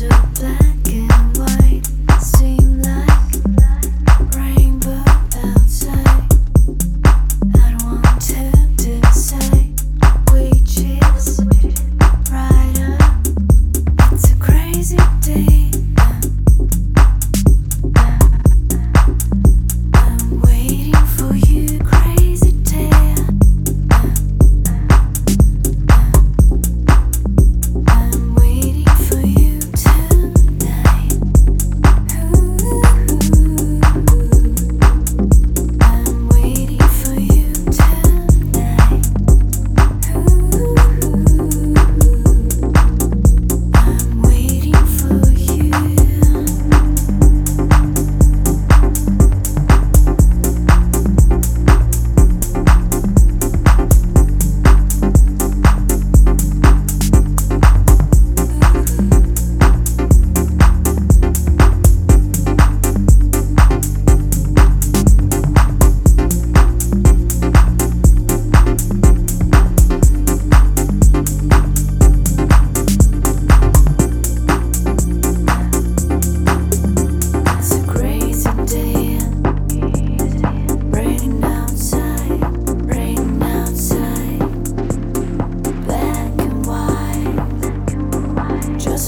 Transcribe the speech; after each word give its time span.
so 0.00 0.08
blind 0.08 0.69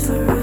for 0.01 0.31
us. 0.31 0.42